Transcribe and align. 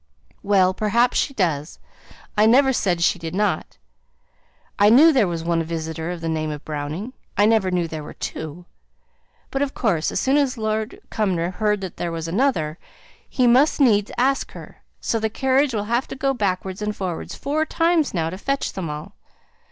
"Well, 0.41 0.73
perhaps 0.73 1.19
she 1.19 1.31
does; 1.35 1.77
I 2.35 2.47
never 2.47 2.73
said 2.73 3.01
she 3.03 3.19
did 3.19 3.35
not. 3.35 3.77
I 4.79 4.89
knew 4.89 5.13
there 5.13 5.27
was 5.27 5.43
one 5.43 5.61
visitor 5.61 6.09
of 6.09 6.21
the 6.21 6.27
name 6.27 6.49
of 6.49 6.65
Browning; 6.65 7.13
I 7.37 7.45
never 7.45 7.69
knew 7.69 7.87
there 7.87 8.03
were 8.03 8.15
two, 8.15 8.65
but, 9.51 9.61
of 9.61 9.75
course, 9.75 10.11
as 10.11 10.19
soon 10.19 10.37
as 10.37 10.57
Lord 10.57 10.99
Cumnor 11.11 11.51
heard 11.51 11.81
there 11.81 12.11
was 12.11 12.27
another, 12.27 12.79
he 13.29 13.45
must 13.45 13.79
needs 13.79 14.09
ask 14.17 14.53
her; 14.53 14.77
so 14.99 15.19
the 15.19 15.29
carriage 15.29 15.71
will 15.71 15.83
have 15.83 16.07
to 16.07 16.15
go 16.15 16.33
backwards 16.33 16.81
and 16.81 16.95
forwards 16.95 17.35
four 17.35 17.63
times 17.63 18.11
now 18.11 18.31
to 18.31 18.39
fetch 18.39 18.73
them 18.73 18.89
all. 18.89 19.13